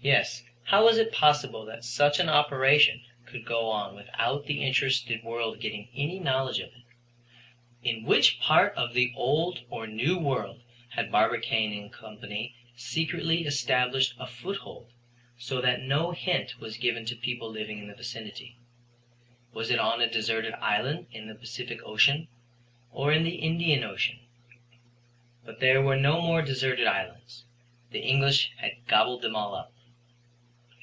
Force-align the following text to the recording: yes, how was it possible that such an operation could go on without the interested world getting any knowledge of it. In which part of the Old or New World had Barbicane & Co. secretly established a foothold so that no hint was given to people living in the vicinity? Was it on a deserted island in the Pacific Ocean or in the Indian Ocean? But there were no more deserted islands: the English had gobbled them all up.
yes, 0.00 0.42
how 0.64 0.84
was 0.84 0.98
it 0.98 1.10
possible 1.10 1.64
that 1.64 1.82
such 1.82 2.20
an 2.20 2.28
operation 2.28 3.00
could 3.24 3.42
go 3.42 3.70
on 3.70 3.96
without 3.96 4.44
the 4.44 4.62
interested 4.62 5.24
world 5.24 5.58
getting 5.60 5.88
any 5.94 6.18
knowledge 6.18 6.58
of 6.58 6.68
it. 6.74 6.84
In 7.88 8.04
which 8.04 8.38
part 8.38 8.74
of 8.74 8.92
the 8.92 9.14
Old 9.16 9.60
or 9.70 9.86
New 9.86 10.18
World 10.18 10.60
had 10.90 11.10
Barbicane 11.10 11.88
& 11.90 11.90
Co. 11.90 12.18
secretly 12.76 13.46
established 13.46 14.12
a 14.20 14.26
foothold 14.26 14.92
so 15.38 15.62
that 15.62 15.80
no 15.80 16.10
hint 16.10 16.60
was 16.60 16.76
given 16.76 17.06
to 17.06 17.16
people 17.16 17.48
living 17.50 17.78
in 17.78 17.88
the 17.88 17.94
vicinity? 17.94 18.58
Was 19.54 19.70
it 19.70 19.78
on 19.78 20.02
a 20.02 20.10
deserted 20.10 20.52
island 20.56 21.06
in 21.12 21.28
the 21.28 21.34
Pacific 21.34 21.80
Ocean 21.82 22.28
or 22.92 23.10
in 23.10 23.24
the 23.24 23.36
Indian 23.36 23.82
Ocean? 23.84 24.18
But 25.46 25.60
there 25.60 25.80
were 25.80 25.96
no 25.96 26.20
more 26.20 26.42
deserted 26.42 26.86
islands: 26.86 27.44
the 27.90 28.00
English 28.00 28.50
had 28.58 28.86
gobbled 28.86 29.22
them 29.22 29.34
all 29.34 29.54
up. 29.54 29.70